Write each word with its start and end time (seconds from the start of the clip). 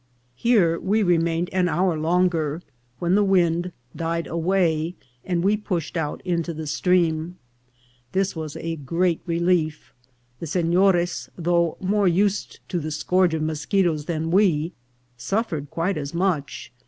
Here 0.35 0.79
we 0.79 1.03
remained 1.03 1.51
an 1.53 1.69
hour 1.69 1.95
longer, 1.95 2.63
when 2.97 3.13
the 3.13 3.23
wind 3.23 3.71
died 3.95 4.25
away, 4.25 4.95
and 5.23 5.43
we 5.43 5.55
pushed 5.55 5.95
out 5.95 6.23
into 6.25 6.55
the 6.55 6.65
stream. 6.65 7.37
This 8.11 8.35
was 8.35 8.55
a 8.57 8.77
great 8.77 9.21
relief. 9.27 9.93
The 10.39 10.47
senores, 10.47 11.29
though 11.37 11.77
more 11.79 12.07
used 12.07 12.61
to 12.69 12.79
the 12.79 12.89
scourge 12.89 13.35
of 13.35 13.43
moschetoes 13.43 14.05
than 14.07 14.31
we, 14.31 14.73
suf 15.17 15.51
fered 15.51 15.69
quite 15.69 15.97
as 15.99 16.15
much. 16.15 16.73